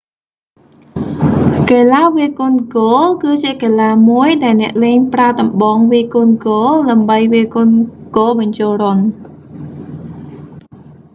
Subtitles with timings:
[1.71, 7.69] កីឡាវាយកូនហ្គោល គឺជាកីឡាមួយដែលអ្នកលេងប្រើដំបងវាយកូនហ្គោល ដើម្បីវាយកូន
[8.09, 9.05] ហ្គោលបញ្ចូលរន្ធ